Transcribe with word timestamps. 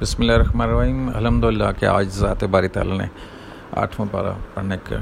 بسم 0.00 0.22
اللہ 0.22 0.32
الرحمن 0.32 0.60
الرحیم۔ 0.60 1.10
الحمد 1.14 1.44
للہ 1.44 1.64
کہ 1.78 1.86
آج 1.86 2.08
ذات 2.08 2.44
باری 2.44 2.68
تعالیٰ 2.68 2.98
نے 2.98 3.06
آٹھواں 3.76 4.12
پارہ 4.12 4.32
پڑھنے 4.54 4.76
کا 4.84 4.96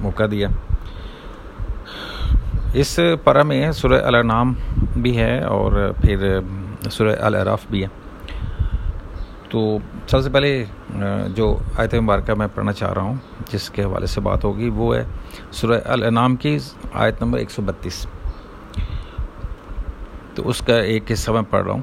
موقع 0.00 0.22
دیا۔ 0.30 0.48
اس 2.72 2.98
پارہ 3.24 3.42
میں 3.42 3.72
سورہ 3.72 4.00
الانام 4.04 4.52
بھی 4.96 5.16
ہے 5.18 5.42
اور 5.44 5.92
پھر 6.00 6.38
سورہ 6.90 7.16
العراف 7.20 7.66
بھی 7.70 7.82
ہے۔ 7.82 7.88
تو 9.48 9.78
سب 10.06 10.22
سے 10.22 10.30
پہلے 10.30 10.64
جو 11.34 11.58
آیت 11.78 11.94
مبارکہ 11.94 12.34
میں 12.34 12.48
پڑھنا 12.54 12.72
چاہ 12.72 12.92
رہا 12.92 13.02
ہوں، 13.02 13.16
جس 13.52 13.70
کے 13.70 13.84
حوالے 13.84 14.06
سے 14.06 14.20
بات 14.20 14.44
ہوگی، 14.44 14.68
وہ 14.68 14.96
ہے 14.96 15.04
سورہ 15.52 15.80
الانام 15.84 16.36
کی 16.36 16.58
آیت 16.92 17.22
نمبر 17.22 17.38
ایک 17.38 17.50
سو 17.50 17.62
بتیس۔ 17.62 18.06
تو 20.34 20.48
اس 20.48 20.62
کا 20.66 20.76
ایک 20.76 21.12
حصہ 21.12 21.30
میں 21.30 21.42
پڑھ 21.50 21.64
رہا 21.64 21.72
ہوں۔ 21.72 21.82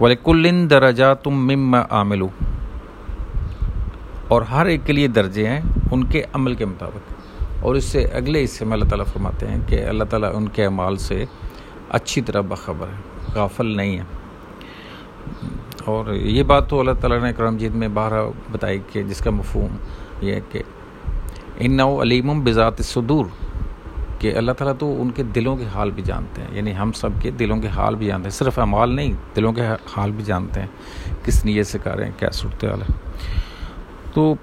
ولیکلن 0.00 0.70
درجہ 0.70 1.14
تم 1.22 1.30
مم 1.30 1.74
عاملو 1.90 2.28
اور 4.28 4.42
ہر 4.42 4.66
ایک 4.66 4.80
کے 4.84 4.92
لیے 4.92 5.08
درجے 5.08 5.48
ہیں 5.48 5.60
ان 5.92 6.04
کے 6.04 6.22
عمل 6.32 6.54
کے 6.54 6.64
مطابق۔ 6.64 7.14
اور 7.62 7.74
اس 7.74 7.84
سے 7.84 8.04
اگلے 8.04 8.44
حصے 8.44 8.64
میں 8.64 8.72
اللہ 8.72 8.84
تعالیٰ 8.84 9.06
فرماتے 9.06 9.46
ہیں 9.46 9.58
کہ 9.66 9.84
اللہ 9.84 10.04
تعالیٰ 10.04 10.30
ان 10.34 10.48
کے 10.48 10.64
اعمال 10.64 10.96
سے 10.96 11.24
اچھی 11.88 12.22
طرح 12.22 12.40
بخبر 12.40 12.86
ہے، 12.86 13.32
غافل 13.34 13.66
نہیں 13.66 13.98
ہے۔ 13.98 14.02
اور 15.84 16.12
یہ 16.12 16.42
بات 16.42 16.70
تو 16.70 16.80
اللہ 16.80 16.92
تعالیٰ 17.00 17.22
نے 17.22 17.32
کرم 17.32 17.56
جیت 17.56 17.72
میں 17.72 17.88
باہر 17.88 18.12
بتائی 18.52 18.78
کہ 18.92 19.02
جس 19.02 19.18
کا 19.18 19.30
مفہوم 19.30 19.76
یہ 20.20 20.34
ہے 20.34 20.40
کہ 20.52 20.62
ان 21.58 21.80
کہ 24.24 24.36
اللہ 24.36 24.52
تعالیٰ 24.52 24.76
تو 24.78 25.02
ان 25.02 25.10
کے 25.10 25.22
دلوں 25.22 25.56
کے 25.56 25.64
حال 25.74 25.90
بھی 25.90 26.02
جانتے 26.02 26.42
ہیں۔ 26.42 26.48
یعنی 26.52 26.76
ہم 26.76 26.92
سب 26.92 27.08
کے 27.20 27.30
دلوں 27.30 27.60
کے 27.60 27.68
حال 27.68 27.94
بھی 27.94 28.06
جانتے 28.06 28.24
ہیں۔ 28.24 28.30
صرف 28.30 28.58
اعمال 28.58 28.96
نہیں، 28.96 29.12
دلوں 29.36 29.52
کے 29.52 29.62
حال 29.96 30.10
بھی 30.10 30.24
جانتے 30.24 30.60
ہیں۔ 30.60 30.66
کس 31.24 31.44
نیت 31.44 31.66
سے 31.66 31.78
کر 31.78 31.96
رہے 31.96 32.04
ہیں، 32.04 32.12
کیا 32.18 32.30
صورت 32.30 32.64
حال 32.64 32.82
ہے۔ 32.82 33.10
تو 34.14 34.34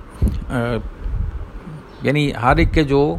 یعنی 2.02 2.32
ہر 2.42 2.58
ایک 2.58 2.74
کے 2.74 2.84
جو 2.84 3.16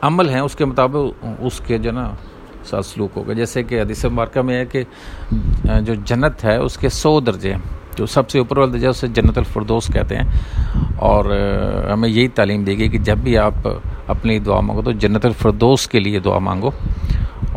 عمل 0.00 0.28
ہیں، 0.28 0.40
اس 0.40 0.56
کے 0.56 0.64
مطابق 0.64 1.26
اس 1.40 1.60
کے 1.66 1.78
جو 1.78 1.92
نا، 1.92 2.10
ساتھ 2.64 2.86
سلوک 2.86 3.10
ہوگا۔ 3.16 3.32
جیسے 3.32 3.62
کہ 3.62 3.80
حدیث 3.80 4.04
مبارکہ 4.04 4.42
میں 4.42 4.56
ہے 4.56 4.66
کہ 4.66 4.82
جو 5.80 5.94
جنت 5.94 6.44
ہے، 6.44 6.56
اس 6.56 6.78
کے 6.78 6.88
سو 6.88 7.20
درجے 7.20 7.52
ہیں۔ 7.52 7.60
جو 7.96 8.06
سب 8.06 8.30
سے 8.30 8.38
اوپر 8.38 8.58
والا 8.58 8.72
درجہ، 8.72 8.88
اسے 8.88 9.06
جنت 9.06 9.38
الفردوس 9.38 9.86
کہتے 9.92 10.16
ہیں۔ 10.16 10.24
اور 10.96 11.24
ہمیں 11.92 12.08
یہی 12.08 12.28
تعلیم 12.28 12.64
دے 12.64 12.72
گی 12.72 12.88
کہ 12.88 12.98
جب 12.98 13.18
بھی 13.18 13.38
آپ 13.38 13.54
اپنی 14.08 14.38
دعا 14.38 14.60
مانگو 14.60 14.82
تو 14.82 14.92
جنت 14.92 15.24
الفردوس 15.24 15.86
کے 15.88 16.00
لیے 16.00 16.18
دعا 16.18 16.38
مانگو 16.38 16.70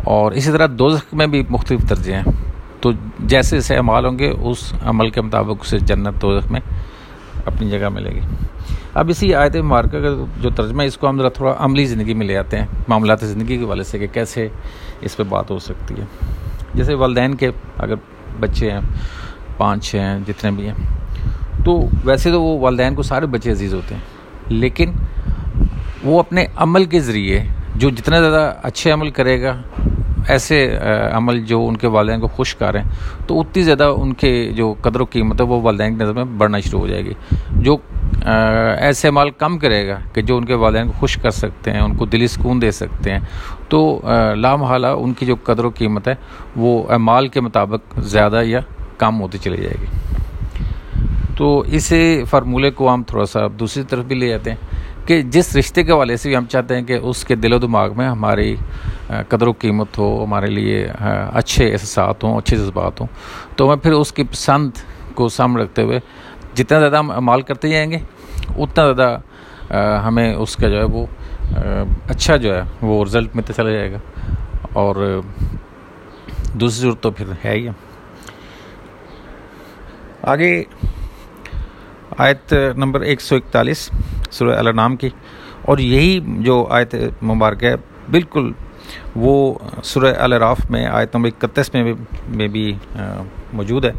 اور 0.04 0.32
اسی 0.32 0.52
طرح 0.52 0.66
دوزخ 0.78 1.14
میں 1.14 1.26
بھی 1.26 1.42
مختلف 1.50 1.80
درجے 1.90 2.14
ہیں۔ 2.14 2.22
تو 2.80 2.92
جیسے 3.20 3.56
جیسے 3.56 3.76
عمال 3.76 4.06
ہوں 4.06 4.18
گے، 4.18 4.32
اس 4.40 4.72
عمل 4.84 5.10
کے 5.10 5.20
مطابق 5.20 5.60
اسے 5.60 5.78
جنت 5.78 6.22
دوزخ 6.22 6.50
میں 6.50 6.60
اپنی 7.46 7.70
جگہ 7.70 7.88
ملے 7.88 8.10
گی۔ 8.10 8.20
اب 8.94 9.08
اسی 9.08 9.34
آیت 9.34 9.56
مبارکہ 9.56 10.00
کا 10.00 10.24
جو 10.40 10.50
ترجمہ 10.50 10.82
ہے، 10.82 10.86
اس 10.86 10.96
کو 10.98 11.08
ہم 11.08 11.18
ذرا 11.18 11.28
تھوڑا 11.28 11.54
عملی 11.58 11.84
زندگی 11.84 12.14
میں 12.14 12.26
لے 12.26 12.36
آتے 12.36 12.58
ہیں۔ 12.58 12.66
معاملات 12.88 13.20
زندگی 13.20 13.58
کے 13.58 13.64
والے 13.64 13.82
سے 13.82 13.98
کہ 13.98 14.06
کیسے 14.12 14.48
اس 15.00 15.16
پہ 15.16 15.22
بات 15.22 15.50
ہو 15.50 15.58
سکتی 15.58 15.94
ہے۔ 15.94 16.04
جیسے 16.74 16.94
والدین 16.94 17.34
کے 17.34 17.50
اگر 17.78 17.94
بچے 18.40 18.70
ہیں، 18.70 18.80
پانچ 19.56 19.84
چھ 19.84 19.96
ہیں، 19.96 20.18
جتنے 20.26 20.50
بھی 20.50 20.66
ہیں، 20.66 20.74
تو 21.64 21.80
ویسے 22.04 22.30
تو 22.30 22.42
وہ 22.42 22.58
والدین 22.60 22.94
کو 22.94 23.02
سارے 23.02 23.26
بچے 23.26 23.50
عزیز 23.50 23.74
ہوتے 23.74 23.94
ہیں، 23.94 24.02
لیکن 24.48 24.92
وہ 26.04 26.18
اپنے 26.18 26.44
عمل 26.56 26.84
کے 26.84 27.00
ذریعے 27.00 27.42
جو 27.76 27.90
جتنا 27.90 28.20
زیادہ 28.20 28.52
اچھے 28.62 28.90
عمل 28.90 29.10
کرے 29.10 29.42
گا، 29.42 29.56
ایسے 30.28 30.78
عمل 31.12 31.40
جو 31.46 31.66
ان 31.68 31.76
کے 31.76 31.86
والدین 31.86 32.20
کو 32.20 32.26
خوش 32.26 32.54
کریں، 32.54 32.82
تو 33.26 33.40
اتنی 33.40 33.62
زیادہ 33.62 33.92
ان 33.96 34.12
کے 34.12 34.30
جو 34.56 34.74
قدر 34.82 35.00
و 35.00 35.04
قیمت 35.04 35.40
ہے، 35.40 35.46
وہ 35.46 35.60
والدین 35.62 35.96
کی 35.96 36.02
نظر 36.04 36.12
میں 36.12 36.24
بڑھنا 36.24 36.60
شروع 36.60 36.80
ہو 36.80 36.86
جائے 36.86 37.04
گی۔ 37.04 37.12
جو 37.50 37.76
ایسے 38.78 39.08
عمل 39.08 39.30
کم 39.38 39.58
کرے 39.58 39.86
گا 39.88 39.98
کہ 40.12 40.22
جو 40.22 40.36
ان 40.36 40.44
کے 40.44 40.54
والدین 40.54 40.86
کو 40.86 40.92
خوش 40.98 41.16
کر 41.22 41.30
سکتے 41.30 41.72
ہیں، 41.72 41.80
ان 41.80 41.96
کو 41.96 42.06
دلی 42.06 42.26
سکون 42.28 42.62
دے 42.62 42.70
سکتے 42.70 43.12
ہیں، 43.12 43.20
تو 43.68 44.00
لامحالہ 44.36 44.86
ان 44.86 45.12
کی 45.12 45.26
جو 45.26 45.34
قدر 45.44 45.64
و 45.64 45.70
قیمت 45.74 46.08
ہے، 46.08 46.14
وہ 46.56 46.82
اعمال 46.92 47.28
کے 47.28 47.40
مطابق 47.40 47.98
زیادہ 47.98 48.42
یا 48.44 48.60
کم 48.98 49.20
ہوتی 49.20 49.38
چلی 49.38 49.56
جائے 49.56 49.76
گی۔ 49.82 49.86
تو 51.38 51.60
اسے 51.60 52.22
فارمولے 52.30 52.70
کو 52.70 52.94
ہم 52.94 53.02
تھوڑا 53.02 53.26
سا 53.26 53.40
دوسری 53.60 53.82
طرف 53.82 54.04
بھی 54.04 54.16
لے 54.16 54.28
جاتے 54.28 54.50
ہیں 54.50 54.58
کہ 55.06 55.22
جس 55.22 55.56
رشتے 55.56 55.82
کے 55.82 55.92
والے 55.92 56.16
سے 56.16 56.28
بھی 56.28 56.36
ہم 56.36 56.44
چاہتے 56.44 56.76
ہیں 56.76 56.82
کہ 56.82 56.92
اس 56.92 57.24
کے 57.24 57.34
دل 57.34 57.52
و 57.52 57.58
دماغ 57.58 57.96
میں 57.96 58.08
ہماری 58.08 58.56
قدر 59.06 59.46
و 59.46 59.52
قیمت 59.52 59.98
ہو، 59.98 60.24
ہمارے 60.24 60.46
لیے 60.46 60.88
اچھے 61.34 61.72
احساسات 61.72 62.24
ہوں، 62.24 62.36
اچھے 62.38 62.56
جذبات 62.56 63.00
ہوں۔ 63.00 63.08
تو 63.56 63.66
ہمیں 63.66 63.76
پھر 63.76 63.92
اس 63.92 64.12
کی 64.12 64.24
پسند 64.24 64.70
کو 65.14 65.28
سامنے 65.28 65.62
رکھتے 65.62 65.82
ہوئے 65.82 65.98
جتنا 66.54 66.78
زیادہ 66.78 66.96
ہم 66.96 67.10
عمال 67.10 67.42
کرتے 67.42 67.68
جائیں 67.68 67.90
گے، 67.90 67.98
اتنا 68.56 68.92
زیادہ 68.92 69.18
ہمیں 70.06 70.34
اس 70.34 70.56
کا 70.56 70.68
جو 70.68 70.78
ہے 70.78 70.84
وہ 70.84 71.06
اچھا 72.08 72.36
جو 72.36 72.54
ہے 72.54 72.62
وہ 72.82 73.04
رزلٹ 73.04 73.36
ملتا 73.36 73.52
چلا 73.52 73.70
جائے 73.70 73.92
گا۔ 73.92 73.98
اور 74.72 75.20
دوسری 76.54 76.80
ضرورت 76.82 77.00
تو 77.00 77.10
پھر 77.10 77.26
ہے 77.44 77.52
ہی۔ 77.52 77.68
آگے 80.22 80.62
آیت 82.18 82.52
نمبر 82.76 83.00
ایک 83.00 83.20
سو 83.20 83.36
اکتالیس 83.36 83.90
سورہ 84.30 84.56
الانام 84.58 84.96
کی۔ 84.96 85.08
اور 85.62 85.78
یہی 85.78 86.20
جو 86.38 86.66
آیت 86.70 86.94
مبارک 87.22 87.64
ہے، 87.64 87.74
بالکل 88.10 88.52
وہ 89.16 89.54
سورہ 89.82 90.14
الراف 90.18 90.70
میں، 90.70 90.86
آیت 90.86 91.16
نمبر 91.16 91.28
اکتیس 91.28 91.74
میں 91.74 91.92
میں 92.28 92.48
بھی 92.48 92.74
موجود 93.52 93.84
ہے۔ 93.84 93.92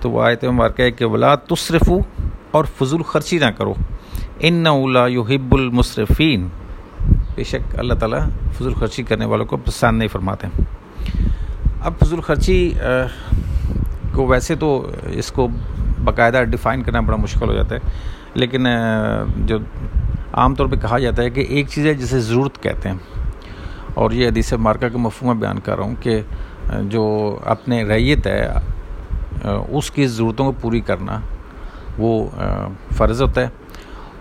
تو 0.00 0.10
وہ 0.10 0.22
آیت 0.22 0.44
مبارک 0.44 0.80
ہے 0.80 0.90
کہ 0.90 1.04
ولا 1.04 1.34
تصرف 1.34 1.90
اور 2.50 2.64
فضول 2.78 3.02
خرچی 3.02 3.38
نہ 3.38 3.50
کرو۔ 3.56 3.74
ان 4.40 4.66
اولا 4.66 5.06
یحب 5.06 5.54
المصرفین 5.54 6.48
بے 7.34 7.44
شک 7.44 7.78
اللہ 7.78 7.94
تعالیٰ 7.94 8.28
فضول 8.58 8.74
خرچی 8.74 9.02
کرنے 9.02 9.24
والوں 9.24 9.46
کو 9.46 9.56
پسند 9.56 9.98
نہیں 9.98 10.08
فرماتے۔ 10.08 10.46
اب 11.80 11.92
فضول 12.00 12.20
خرچی 12.20 12.72
کو 14.12 14.26
ویسے 14.26 14.54
تو 14.54 14.90
اس 15.12 15.32
کو 15.32 15.48
باقاعدہ 16.10 16.42
ڈیفائن 16.42 16.82
کرنا 16.82 17.00
بڑا 17.00 17.16
مشکل 17.16 17.48
ہو 17.48 17.54
جاتا 17.54 17.74
ہے۔ 17.74 17.80
لیکن 18.34 18.66
جو 19.36 19.58
عام 20.32 20.54
طور 20.54 20.66
پہ 20.66 20.76
کہا 20.76 20.98
جاتا 20.98 21.22
ہے 21.22 21.30
کہ 21.30 21.40
ایک 21.40 21.68
چیز 21.68 21.86
ہے 21.86 21.94
جسے 21.94 22.20
ضرورت 22.20 22.62
کہتے 22.62 22.88
ہیں۔ 22.88 22.96
اور 23.94 24.10
یہ 24.10 24.28
حدیث 24.28 24.52
مارکا 24.52 24.88
کا 24.88 24.98
مفہوم 24.98 25.30
میں 25.32 25.40
بیان 25.40 25.58
کر 25.60 25.76
رہا 25.76 25.84
ہوں 25.84 25.94
کہ 26.00 26.20
جو 26.82 27.02
اپنے 27.44 27.84
ریت 27.84 28.26
ہے 28.26 28.48
اس 29.68 29.90
کی 29.90 30.06
ضرورتوں 30.06 30.46
کو 30.46 30.52
پوری 30.52 30.80
کرنا 30.80 31.20
وہ 31.98 32.28
فرض 32.96 33.22
ہوتا 33.22 33.40
ہے۔ 33.40 33.48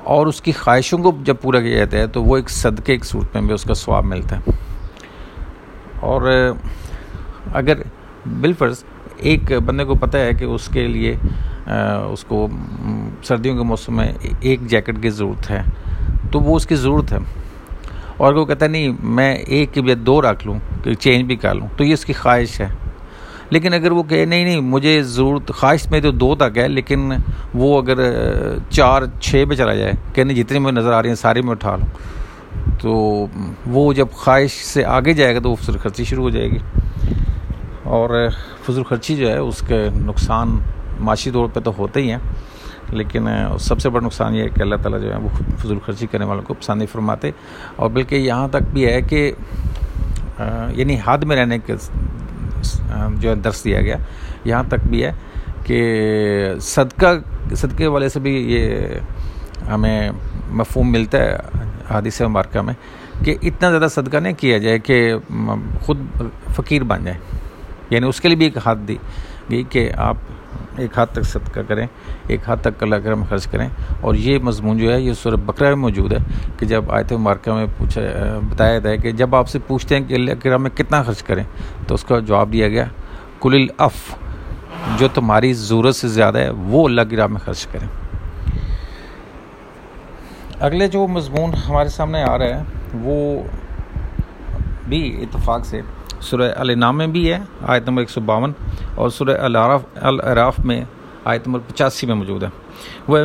اور 0.04 0.28
اس 0.28 0.42
کی 0.42 0.52
خواہشوں 0.52 0.98
کو 0.98 1.12
جب 1.24 1.36
پورا 1.42 1.60
کیا 1.60 1.78
جاتا 1.78 1.98
ہے 1.98 2.08
تو 2.08 2.24
وہ 2.24 2.38
ایک 2.38 2.50
صدقے، 2.50 2.94
ایک 2.94 3.06
صورت 3.06 3.36
میں 3.36 3.44
بھی 3.44 3.54
اس 3.54 3.64
کا 3.64 3.74
سواب 3.74 4.06
ملتا 4.06 4.38
ہے۔ 4.38 4.52
اور 6.00 6.54
اگر 7.54 7.78
بالفرض 8.42 8.84
ایک 9.18 9.52
بندے 9.52 9.84
کو 9.84 9.94
پتہ 9.96 10.18
ہے 10.18 10.32
کہ 10.32 10.46
اس 10.46 10.68
کے 10.68 10.88
لیے 10.88 11.16
اس 12.12 12.24
کو 12.24 12.48
سردیوں 13.24 13.58
کے 13.58 13.64
موسم 13.64 13.96
میں 13.96 14.14
ایک 14.40 14.62
جیکٹ 14.62 15.02
کی 15.02 15.10
ضرورت 15.10 15.52
ہے، 15.52 15.62
تو 16.32 16.40
وہ 16.40 16.56
اس 16.56 16.68
کی 16.68 16.76
ضرورت 16.76 17.14
ہے۔ 17.14 17.18
اور 18.18 18.34
وہ 18.34 18.46
کہتا 18.46 18.66
ہے، 18.66 18.70
نہیں، 18.70 18.90
میں 19.04 19.36
ایک 19.36 19.74
کے 19.74 19.82
بجائے 19.82 19.96
دو 19.96 20.22
رکھ 20.22 20.48
لوں، 20.48 20.60
کہ 20.84 20.94
چینج 20.94 21.24
بھی 21.24 21.36
کر 21.36 21.56
لوں، 21.56 21.68
تو 21.78 21.84
یہ 21.84 21.94
اس 21.94 22.06
کی 22.06 22.14
خواہش 22.14 22.62
ہے۔ 22.62 22.68
لیکن 23.50 23.74
اگر 23.74 23.92
وہ 23.92 24.04
کہے، 24.04 24.26
نہیں 24.26 24.44
نہیں، 24.44 24.62
مجھے 24.62 25.04
ضرورت، 25.04 25.52
خواہش 25.56 25.92
میں 25.92 26.02
تو 26.02 26.12
دو 26.12 26.36
تک 26.36 26.58
ہے، 26.58 26.68
لیکن 26.68 27.12
وہ 27.54 27.82
اگر 27.82 27.96
چار، 28.70 29.02
چھ 29.22 29.44
پہ 29.50 29.56
چلا 29.56 29.74
جائے، 29.74 29.92
کہ 30.14 30.24
نہیں، 30.24 30.38
جتنی 30.38 30.60
مجھے 30.60 30.80
نظر 30.80 30.94
آ 30.94 31.02
رہی 31.02 31.10
ہیں، 31.10 31.16
ساری 31.16 31.42
میں 31.42 31.52
اٹھا 31.52 31.76
لوں، 31.76 31.88
تو 32.82 33.26
وہ 33.68 33.94
جب 33.94 34.08
خواہش 34.12 34.52
سے 34.52 34.86
آگے 34.86 35.14
جائے 35.14 35.36
گا، 35.36 35.40
تو 35.40 35.50
وہ 35.50 35.56
فضول 35.56 35.78
خرچی 35.78 36.04
شروع 36.04 36.24
ہو 36.24 36.30
جائے 36.30 36.52
گی۔ 36.52 36.58
اور 37.84 38.30
فضول 38.66 38.84
خرچی 38.84 39.16
جو 39.16 39.30
ہے، 39.30 39.38
اس 39.38 39.64
کے 39.68 39.90
نقصان 40.06 40.58
معاشی 41.00 41.32
طور 41.32 41.48
پہ 41.54 41.60
تو 41.60 41.72
ہوتے 41.78 42.02
ہی 42.02 42.12
ہیں، 42.12 42.18
لیکن 42.90 43.28
سب 43.60 43.80
سے 43.80 43.90
بڑا 43.90 44.06
نقصان 44.06 44.36
یہ 44.36 44.44
ہے 44.44 44.50
کہ 44.50 44.62
اللہ 44.62 44.76
تعالیٰ 44.76 45.02
جو 45.02 45.14
ہے 45.14 45.18
وہ 45.18 45.30
فضول 45.58 45.80
خرچی 45.86 46.08
کرنے 46.08 46.26
والوں 46.26 46.44
کو 46.44 46.54
پسند 46.54 46.78
نہیں 46.78 46.92
فرماتے۔ 46.92 47.32
اور 47.76 47.90
بلکہ 47.90 48.16
یہاں 48.16 48.48
تک 48.48 48.64
بھی 48.74 48.86
ہے 48.86 49.02
کہ 49.02 49.32
یعنی 50.76 50.98
حد 51.06 51.18
میں 51.18 51.36
رہنے 51.36 51.58
کے 51.66 51.76
جو 53.18 53.30
ہے 53.30 53.36
درس 53.36 53.64
دیا 53.64 53.82
گیا، 53.82 53.96
یہاں 54.46 54.64
تک 54.68 54.88
بھی 54.88 55.04
ہے 55.04 55.12
کہ 55.64 55.80
صدقہ، 56.62 57.08
صدقے 57.56 57.88
والے 57.88 58.10
سے 58.10 58.20
بھی 58.20 58.36
یہ 58.54 58.78
ہمیں 59.70 60.12
مفہوم 60.50 60.92
ملتا 60.92 61.18
ہے 61.18 61.38
حادثہ 61.90 62.24
مبارکہ 62.24 62.62
میں 62.62 62.74
کہ 63.26 63.36
اتنا 63.42 63.70
زیادہ 63.70 63.88
صدقہ 63.92 64.18
نہیں 64.18 64.34
کیا 64.34 64.58
جائے 64.58 64.80
کہ 64.80 65.14
خود 65.82 65.98
فقیر 66.56 66.84
بن 66.84 67.04
جائے۔ 67.06 67.18
یعنی 67.90 68.08
اس 68.08 68.22
کے 68.22 68.28
لیے 68.28 68.38
بھی 68.38 68.46
ایک 68.46 68.58
حد 68.64 68.76
دی۔ 68.88 68.96
گئی 69.52 69.64
کہ 69.70 69.92
آپ 69.98 70.18
ایک 70.78 71.00
حد 71.00 71.06
تک 71.12 71.24
صدقہ 71.24 71.60
کریں، 71.68 71.88
ایک 72.28 72.40
حد 72.46 72.58
تک 72.62 72.84
اللہ 72.84 72.96
کرم 72.96 73.24
خرچ 73.30 73.48
کریں۔ 73.48 73.70
اور 74.02 74.16
یہ 74.16 74.40
مضمون 74.40 74.78
جو 74.78 74.94
ہے، 74.94 75.02
یہ 75.02 75.14
سورہ 75.14 75.36
بکرا 75.36 75.68
میں 75.68 75.76
موجود 75.76 76.14
ہے 76.14 76.18
کہ 76.58 76.66
جب 76.66 76.92
آیت 76.92 77.14
مارکہ 77.14 77.52
میں 77.52 77.66
پوچھا، 77.78 78.02
بتایا 78.50 78.74
جاتا 78.74 78.90
ہے 78.90 78.98
کہ 78.98 79.12
جب 79.12 79.36
آپ 79.36 79.50
سے 79.50 79.60
پوچھتے 79.68 79.98
ہیں 79.98 80.04
کہ 80.08 80.14
اللہ 80.14 80.32
کرم 80.44 80.62
میں 80.62 80.70
کتنا 80.70 81.04
خرچ 81.04 81.24
کریں، 81.24 81.44
تو 81.88 81.96
اس 81.96 82.04
کا 82.04 82.20
جواب 82.20 82.54
دیا 82.54 82.70
گیا 82.70 82.86
کل 83.42 83.54
الاف 83.54 83.96
جو 84.98 85.08
تمہاری 85.14 85.54
ضرورت 85.54 85.96
سے 85.96 86.08
زیادہ 86.08 86.38
ہے، 86.38 86.50
وہ 86.50 86.88
اللہ 86.88 87.02
کی 87.10 87.16
راہ 87.16 87.28
میں 87.28 87.40
خرچ 87.46 87.68
کریں۔ 87.68 87.88
اگلے 90.60 90.88
جو 90.88 91.08
مضمون 91.08 91.54
ہمارے 91.54 91.90
سامنے 91.90 92.24
آ 92.24 92.38
رہا 92.38 92.46
ہے، 92.46 92.64
وہ 92.94 93.44
بھی 94.88 95.22
اتفاق 95.22 95.66
سے 95.66 95.82
سورہ 96.22 96.52
النام 96.56 96.98
میں 96.98 97.08
بھی 97.08 97.34
ہے، 97.34 97.40
آیت 97.68 97.90
نمبر 97.90 98.02
ایک 98.02 98.10
سو 98.10 98.22
باون، 98.22 98.52
اور 98.96 99.10
سورہ 99.10 99.38
العراف 99.38 99.84
العراف 99.96 100.60
میں 100.60 100.86
آیت 101.26 101.48
نمبر 101.48 101.60
پچاسی 101.68 102.08
میں 102.08 102.16
موجود 102.16 102.44
ہے۔ 102.44 102.48
وہ 103.08 103.18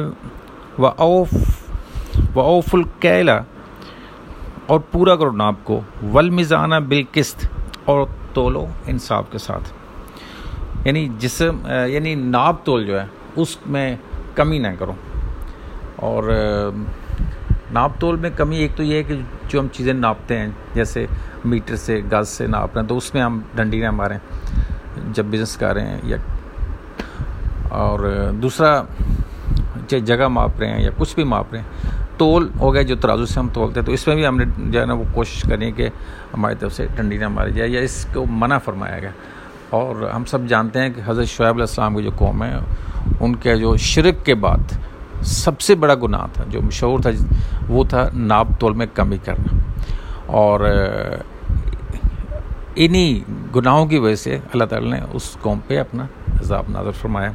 و 0.78 0.86
اوف 0.86 1.28
و 2.34 2.40
اوف 2.40 2.74
الکیلا 2.74 3.40
اور 4.66 4.80
پورا 4.80 5.16
کرو 5.16 5.30
ناپ 5.30 5.54
کو۔ 5.64 5.80
ول 6.12 6.30
مزانہ 6.30 6.74
بالقست 6.74 7.46
اور 7.84 8.06
تولو 8.32 8.66
انصاف 8.86 9.24
کے 9.30 9.38
ساتھ۔ 9.38 9.72
یعنی 10.84 11.08
جسم 11.18 11.58
یعنی 11.86 12.14
ناپ 12.14 12.64
تول 12.64 12.86
جو 12.86 13.00
ہے، 13.00 13.06
اس 13.36 13.66
میں 13.66 13.96
کمی 14.34 14.58
نہ 14.58 14.68
کرو۔ 14.78 14.92
اور 15.96 16.22
ناپ 17.72 17.92
تول 18.00 18.16
میں 18.16 18.30
کمی، 18.36 18.56
ایک 18.56 18.76
تو 18.76 18.82
یہ 18.82 18.96
ہے 18.96 19.02
کہ 19.02 19.14
جو 19.48 19.60
ہم 19.60 19.66
چیزیں 19.72 19.92
ناپتے 19.92 20.38
ہیں، 20.38 20.48
جیسے 20.74 21.06
میٹر 21.44 21.76
سے، 21.76 22.00
گز 22.12 22.28
سے 22.28 22.46
ناپ 22.46 22.74
رہے 22.74 22.80
ہیں، 22.82 22.88
تو 22.88 22.96
اس 22.96 23.12
میں 23.14 23.22
ہم 23.22 23.40
ڈنڈی 23.54 23.80
نہ 23.80 23.90
ماریں، 23.90 24.19
جب 25.14 25.24
بزنس 25.30 25.56
کر 25.56 25.74
رہے 25.74 25.86
ہیں 25.86 26.00
یا 26.02 26.16
اور 27.70 27.98
دوسرا، 28.42 28.82
چاہے 29.88 30.00
جگہ 30.00 30.28
ماپ 30.28 30.58
رہے 30.60 30.70
ہیں 30.72 30.82
یا 30.82 30.90
کچھ 30.98 31.14
بھی 31.14 31.24
ماپ 31.24 31.52
رہے 31.52 31.60
ہیں، 31.60 31.90
تول 32.19 32.48
ہو 32.60 32.72
گئے 32.74 32.84
جو 32.84 32.96
ترازو 32.96 33.26
سے 33.26 33.38
ہم 33.40 33.48
تولتے 33.52 33.80
ہیں، 33.80 33.86
تو 33.86 33.92
اس 33.92 34.06
میں 34.06 34.16
بھی 34.16 34.26
ہم 34.26 34.36
نے 34.36 34.44
جو 34.58 34.80
ہے 34.80 34.84
نا 34.86 34.94
وہ 34.94 35.04
کوشش 35.14 35.42
کریں 35.50 35.70
کہ 35.72 35.88
ہماری 36.34 36.54
طرف 36.58 36.72
سے 36.72 36.86
ڈنڈی 36.96 37.18
نہ 37.18 37.28
ماری 37.28 37.52
جائے، 37.52 37.68
یا 37.70 37.80
اس 37.80 38.06
کو 38.12 38.25
منع 38.30 38.58
فرمایا 38.64 38.98
گیا۔ 38.98 39.10
اور 39.70 40.10
ہم 40.14 40.25
سب 40.25 40.46
جانتے 40.48 40.80
ہیں 40.80 40.90
کہ 40.90 41.00
حضرت 41.06 41.26
شعیب 41.26 41.54
علیہ 41.54 41.62
السلام 41.62 41.96
کی 41.96 42.02
جو 42.02 42.10
قوم 42.16 42.42
ہے، 42.44 42.56
ان 43.20 43.36
کے 43.36 43.56
جو 43.56 43.76
شرک 43.76 44.25
کے 44.26 44.34
بعد 44.44 44.72
سب 45.22 45.60
سے 45.60 45.74
بڑا 45.74 45.94
گناہ 45.94 46.26
تھا، 46.32 46.44
جو 46.48 46.62
مشہور 46.62 46.98
تھا، 46.98 47.10
وہ 47.69 47.84
تھا 47.84 48.08
ناپ 48.14 48.46
تول 48.58 48.72
میں 48.72 48.86
کمی 48.94 49.19
کرنا۔ 49.24 49.58
اور 50.26 50.60
انہی 52.74 53.20
گناہوں 53.56 53.86
کی 53.86 53.98
وجہ 53.98 54.14
سے 54.14 54.38
اللہ 54.52 54.64
تعالیٰ 54.64 54.90
نے 54.90 55.00
اس 55.12 55.36
قوم 55.40 55.58
پہ 55.66 55.78
اپنا 55.78 56.04
عذاب 56.40 56.64
نازل 56.69 56.92
فرمایا۔ 56.92 57.30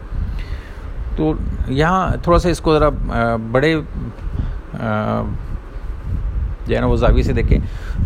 تو 1.15 1.33
یہاں 1.67 2.23
تھوڑا 2.23 2.39
سا 2.39 2.49
اس 2.49 2.59
کو 2.59 2.79
ذرا 2.79 2.89
بڑے 3.51 3.75
جو 6.67 6.75
ہے 6.75 6.79
نا، 6.79 6.87
وہ 6.87 6.95
زاویے 6.95 7.23
سے 7.23 7.33
دیکھیں۔ 7.33 7.59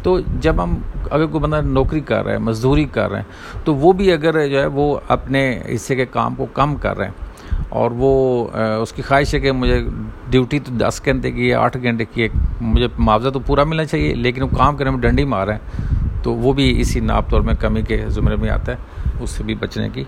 تو 0.03 0.19
جب 0.19 0.63
ہم 0.63 0.77
اگر 1.11 1.25
کوئی 1.25 1.39
بندہ 1.39 1.61
نوکری 1.61 1.99
کر 1.99 2.23
رہا 2.23 2.31
ہے، 2.31 2.37
مزدوری 2.37 2.85
کر 2.85 3.09
رہے 3.09 3.19
ہیں 3.19 3.65
تو 3.65 3.75
وہ 3.75 3.93
بھی 3.93 4.13
اگر 4.13 4.47
جو 4.47 4.59
ہے، 4.61 4.65
وہ 4.65 4.99
اپنے 5.07 5.61
حصے 5.75 5.95
کے 5.95 6.05
کام 6.05 6.35
کو 6.35 6.45
کم 6.53 6.75
کر 6.75 6.97
رہے 6.97 7.05
ہیں 7.05 7.20
اور 7.69 7.91
وہ 7.93 8.47
اس 8.81 8.93
کی 8.93 9.01
خواہش 9.01 9.33
ہے 9.33 9.39
کہ 9.39 9.51
مجھے 9.51 9.83
ڈیوٹی 10.29 10.59
تو 10.59 10.73
دس 10.77 11.01
گھنٹے 11.05 11.31
کی 11.31 11.49
ہے 11.49 11.55
آٹھ 11.55 11.77
گھنٹے 11.83 12.05
کی 12.05 12.23
ہے 12.23 12.27
مجھے 12.61 12.87
معاوضہ 12.97 13.29
تو 13.29 13.39
پورا 13.39 13.63
ملنا 13.63 13.85
چاہیے، 13.85 14.15
لیکن 14.15 14.41
وہ 14.41 14.47
کام 14.57 14.77
کرنے 14.77 14.91
میں 14.91 14.99
ڈنڈی 14.99 15.25
مار 15.25 15.47
رہے 15.47 15.53
ہیں۔ 15.53 15.95
تو 16.23 16.33
وہ 16.33 16.53
بھی 16.53 16.81
اسی 16.81 16.99
ناپ 16.99 17.29
طور 17.29 17.41
میں 17.41 17.53
کمی 17.53 17.81
کے 17.81 18.05
زمرے 18.07 18.35
میں 18.35 18.49
آتا 18.49 18.71
ہے، 18.71 18.77
اس 19.21 19.29
سے 19.29 19.43
بھی 19.43 19.55
بچنے 19.55 19.89
کی 19.93 20.03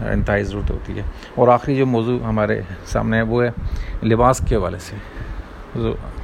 انتہائی 0.00 0.44
ضرورت 0.44 0.70
ہوتی 0.70 0.96
ہے۔ 0.96 1.02
اور 1.34 1.48
آخری 1.48 1.76
جو 1.76 1.86
موضوع 1.86 2.18
ہمارے 2.24 2.60
سامنے 2.86 3.16
ہے، 3.16 3.22
وہ 3.22 3.44
ہے 3.44 4.06
لباس 4.06 4.42
کے 4.48 4.56
حوالے 4.56 4.78
سے۔ 4.78 4.96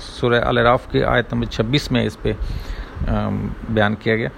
سورہ 0.01 0.45
الراف 0.45 0.91
کے 0.91 1.05
آیت 1.05 1.35
نمبر 1.35 1.47
چھبیس 1.47 1.93
میں 1.93 2.07
اس 2.07 2.23
پہ 2.23 2.33
بیان 3.69 3.95
کیا 3.95 4.17
گیا۔ 4.17 4.29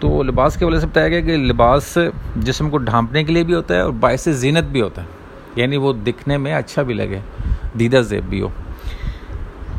تو 0.00 0.22
لباس 0.22 0.54
کے 0.54 0.64
حوالے 0.64 0.80
سے 0.80 0.86
بتایا 0.86 1.08
گیا 1.08 1.20
کہ 1.20 1.36
لباس 1.36 1.98
جسم 2.36 2.70
کو 2.70 2.78
ڈھانپنے 2.78 3.24
کے 3.24 3.32
لیے 3.32 3.44
بھی 3.44 3.54
ہوتا 3.54 3.74
ہے 3.74 3.80
اور 3.80 3.92
باعث 3.92 4.28
زینت 4.28 4.64
بھی 4.64 4.80
ہوتا 4.80 5.02
ہے۔ 5.02 5.19
یعنی 5.56 5.76
وہ 5.76 5.92
دکھنے 5.92 6.36
میں 6.36 6.54
اچھا 6.54 6.82
بھی 6.82 6.94
لگے، 6.94 7.20
دیدہ 7.78 7.96
زیب 7.96 8.24
بھی 8.24 8.40
ہو۔ 8.40 8.48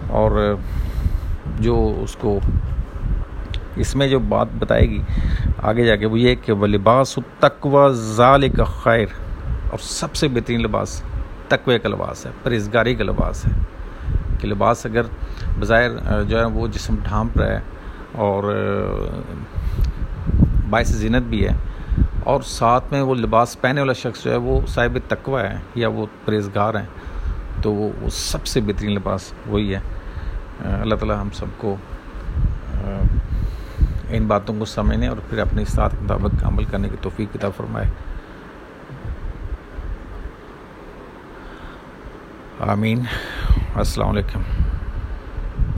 اور 0.10 0.56
جو 1.60 2.00
اس 2.04 2.16
کو 2.16 2.40
اس 3.76 3.96
میں 3.96 4.08
جو 4.08 4.20
بات 4.20 4.48
بتائے 4.60 4.90
گی، 4.90 5.02
آگے 5.64 5.86
جا 5.86 5.96
کے 5.96 6.06
وہ 6.06 6.20
یہ 6.20 6.36
کہ 6.46 6.54
وہ 6.54 6.68
لباس 6.68 7.20
تقوی 7.40 7.94
ظال 7.94 8.50
کا 8.50 8.64
خیر 8.64 9.06
اور 9.72 9.78
سب 9.82 10.16
سے 10.16 10.28
بہترین 10.28 10.62
لباس 10.62 11.04
تقوی 11.48 11.80
کا 11.80 11.90
لباس 11.90 12.26
ہے 12.26 12.32
پرہزگاری 12.44 12.96
کا 12.96 13.04
لباس 13.04 13.46
ہے۔ 13.46 13.52
کہ 14.40 14.48
لباس 14.48 14.86
اگر 14.86 15.02
بظاہر 15.60 15.90
جو 16.24 16.40
ہے 16.40 16.46
وہ 16.46 16.68
جسم 16.68 16.96
ڈھانپ 17.04 17.38
رہا 17.38 17.48
ہے 17.48 17.60
اور 18.12 18.44
باعث 20.70 20.88
زینت 20.88 21.24
بھی 21.24 21.48
ہے 21.48 21.52
اور 22.24 22.42
ساتھ 22.42 22.84
میں 22.92 23.02
وہ 23.02 23.16
لباس 23.16 23.62
پہنے 23.62 23.82
والا 23.82 23.94
شخص 23.94 24.24
جو 24.24 24.32
ہے 24.32 24.38
وہ 24.38 24.60
صاحب 24.68 24.98
تقوی 25.08 25.42
ہے 25.42 25.58
یا 25.76 25.90
وہ 25.90 26.06
پرہیزگار 26.26 26.74
ہیں، 26.74 26.86
تو 27.62 27.74
وہ 27.74 28.10
سب 28.10 28.46
سے 28.46 28.62
بہترین 28.62 28.92
لباس 28.92 29.34
وہی 29.46 29.76
ہے۔ 29.76 29.80
اللہ 30.82 30.96
تعالیٰ 30.96 31.22
ہم 31.22 31.30
سب 31.34 31.46
کو 31.58 31.76
ان 34.10 34.26
باتوں 34.28 34.56
کو 34.60 34.66
سمجھنے 34.66 35.08
اور 35.08 35.18
پھر 35.30 35.40
اپنے 35.40 35.62
استاد 35.62 35.90
کے 35.90 36.04
مطابق 36.04 36.44
عمل 36.44 36.64
کرنے 36.64 36.90
کی 36.90 36.96
توفیق 37.02 37.34
کتاب 37.34 37.52
فرمائے۔ 37.58 37.88
آمین۔ 42.60 43.04
السلام 43.76 44.10
علیکم۔ 44.10 44.42